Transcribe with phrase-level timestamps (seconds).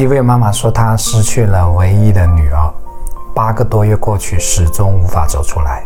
[0.00, 2.72] 一位妈妈说，她失去了唯一的女儿，
[3.34, 5.84] 八个多月过去，始终无法走出来。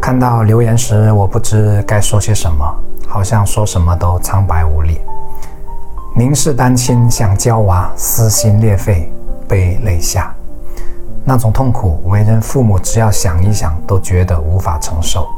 [0.00, 2.66] 看到留言时，我不知该说些什么，
[3.06, 5.00] 好像说什么都苍白无力。
[6.16, 9.12] 凝视单亲想娇娃，撕心裂肺，
[9.46, 10.34] 悲泪下，
[11.24, 15.28] 那种痛苦，为人父母只要想一想，都觉得无法承受。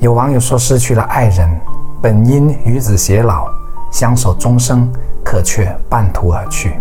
[0.00, 1.60] 有网友说，失去了爱人，
[2.00, 3.48] 本应与子偕老，
[3.92, 4.90] 相守终生。
[5.24, 6.74] 可却半途而去，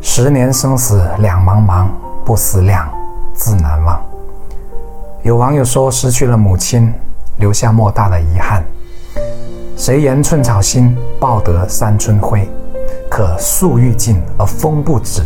[0.00, 1.86] 十年生死两茫茫，
[2.24, 2.88] 不思量，
[3.34, 4.02] 自难忘。
[5.22, 6.92] 有网友说，失去了母亲，
[7.36, 8.64] 留下莫大的遗憾。
[9.76, 12.48] 谁言寸草心，报得三春晖？
[13.10, 15.22] 可树欲静而风不止，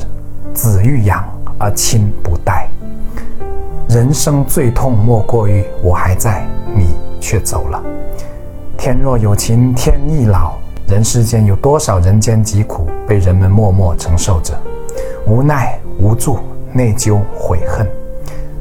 [0.53, 1.25] 子欲养
[1.59, 2.69] 而亲不待。
[3.89, 7.81] 人生最痛莫过于我还在，你却走了。
[8.77, 10.55] 天若有情天亦老。
[10.89, 14.57] 人世间有多少人间疾苦被人们默默承受着，
[15.27, 16.39] 无奈、无助、
[16.73, 17.85] 内疚、悔恨。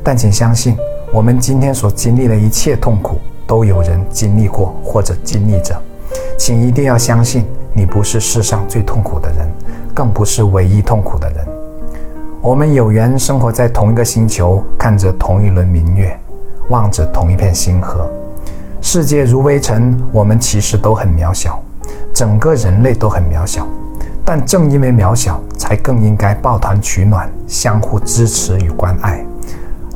[0.03, 0.75] 但请相信，
[1.13, 5.79] 我们今天所经历的一切痛苦，都有人经历过或者经历着。
[6.35, 9.47] 请一定要相信，你不是世上最痛苦的人，
[9.93, 11.45] 更不是唯一痛苦的人。
[12.41, 16.19] 我们有缘生活在同一个星球，看着同一轮明月，
[16.69, 18.09] 望着同一片星河。
[18.81, 21.61] 世界如微尘，我们其实都很渺小。
[22.15, 23.67] 整个人类都很渺小，
[24.23, 29.21] 但正因为渺小，才更应该抱团取暖，相互支持与关爱。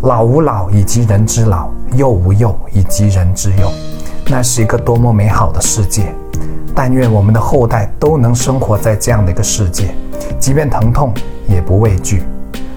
[0.02, 3.72] 老吾老以及人之老，幼吾幼以及人之幼，
[4.28, 6.14] 那是一个多么美好的世界！
[6.76, 9.96] 但愿我们的后代都能生活在这样的一个世界，
[10.38, 11.14] 即便疼痛
[11.48, 12.24] 也不畏惧。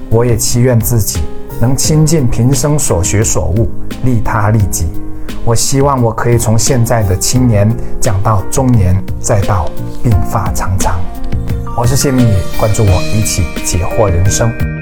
[0.08, 1.18] 我也祈愿自己
[1.60, 3.68] 能倾尽平生所学所悟，
[4.04, 4.86] 利他利己。
[5.44, 7.68] 我希望我可以从现在的青年
[8.00, 9.68] 讲到中年，再到
[10.04, 11.00] 鬓发苍苍。
[11.76, 14.81] 我是谢明宇，关注我，一起解惑人生。